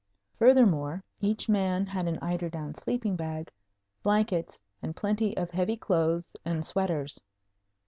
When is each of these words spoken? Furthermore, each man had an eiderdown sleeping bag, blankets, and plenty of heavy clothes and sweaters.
Furthermore, 0.39 1.03
each 1.19 1.47
man 1.47 1.85
had 1.85 2.07
an 2.07 2.17
eiderdown 2.23 2.73
sleeping 2.73 3.15
bag, 3.15 3.51
blankets, 4.01 4.59
and 4.81 4.95
plenty 4.95 5.37
of 5.37 5.51
heavy 5.51 5.77
clothes 5.77 6.33
and 6.43 6.65
sweaters. 6.65 7.21